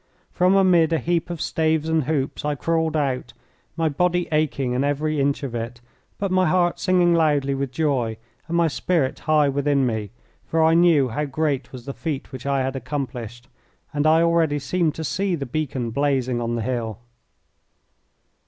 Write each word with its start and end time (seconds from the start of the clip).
From 0.31 0.55
amid 0.55 0.91
a 0.91 0.97
heap 0.97 1.29
of 1.29 1.39
staves 1.39 1.87
and 1.87 2.05
hoops 2.05 2.43
I 2.43 2.55
crawled 2.55 2.97
out, 2.97 3.33
my 3.77 3.87
body 3.87 4.27
aching 4.31 4.73
in 4.73 4.83
every 4.83 5.19
inch 5.21 5.43
of 5.43 5.53
it, 5.53 5.79
but 6.17 6.31
my 6.31 6.47
heart 6.47 6.79
singing 6.79 7.13
loudly 7.13 7.53
with 7.53 7.71
joy 7.71 8.17
and 8.47 8.57
my 8.57 8.67
spirit 8.67 9.19
high 9.19 9.47
within 9.47 9.85
me, 9.85 10.09
for 10.43 10.63
I 10.63 10.73
knew 10.73 11.09
how 11.09 11.25
great 11.25 11.71
was 11.71 11.85
the 11.85 11.93
feat 11.93 12.31
which 12.31 12.47
I 12.47 12.63
had 12.63 12.75
accomplished, 12.75 13.47
and 13.93 14.07
I 14.07 14.23
already 14.23 14.57
seemed 14.57 14.95
to 14.95 15.03
see 15.03 15.35
the 15.35 15.45
beacon 15.45 15.91
blazing 15.91 16.41
on 16.41 16.55
the 16.55 16.63
hill. 16.63 16.97